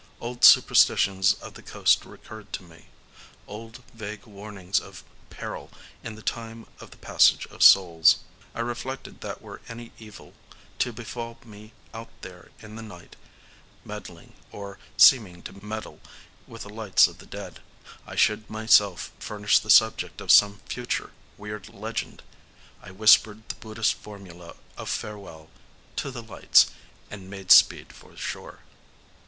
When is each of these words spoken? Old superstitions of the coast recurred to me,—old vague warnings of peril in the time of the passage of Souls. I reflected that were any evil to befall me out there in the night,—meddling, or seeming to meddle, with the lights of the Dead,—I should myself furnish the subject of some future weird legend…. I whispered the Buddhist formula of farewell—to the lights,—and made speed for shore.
Old 0.19 0.43
superstitions 0.43 1.35
of 1.35 1.53
the 1.53 1.61
coast 1.61 2.05
recurred 2.05 2.51
to 2.53 2.63
me,—old 2.63 3.83
vague 3.93 4.25
warnings 4.25 4.79
of 4.79 5.03
peril 5.29 5.69
in 6.03 6.15
the 6.15 6.23
time 6.23 6.65
of 6.79 6.89
the 6.89 6.97
passage 6.97 7.45
of 7.51 7.61
Souls. 7.61 8.17
I 8.55 8.61
reflected 8.61 9.21
that 9.21 9.43
were 9.43 9.61
any 9.67 9.91
evil 9.99 10.33
to 10.79 10.91
befall 10.91 11.37
me 11.45 11.73
out 11.93 12.09
there 12.21 12.49
in 12.61 12.77
the 12.77 12.81
night,—meddling, 12.81 14.33
or 14.51 14.79
seeming 14.97 15.43
to 15.43 15.63
meddle, 15.63 15.99
with 16.47 16.63
the 16.63 16.69
lights 16.73 17.05
of 17.05 17.19
the 17.19 17.27
Dead,—I 17.27 18.15
should 18.15 18.49
myself 18.49 19.11
furnish 19.19 19.59
the 19.59 19.69
subject 19.69 20.19
of 20.19 20.31
some 20.31 20.61
future 20.65 21.11
weird 21.37 21.69
legend…. 21.69 22.23
I 22.81 22.89
whispered 22.89 23.47
the 23.49 23.55
Buddhist 23.57 23.93
formula 23.93 24.55
of 24.77 24.89
farewell—to 24.89 26.09
the 26.09 26.23
lights,—and 26.23 27.29
made 27.29 27.51
speed 27.51 27.93
for 27.93 28.17
shore. 28.17 28.61